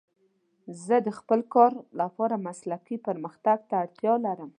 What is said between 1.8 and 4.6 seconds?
لپاره مسلکي پرمختګ ته اړتیا لرم.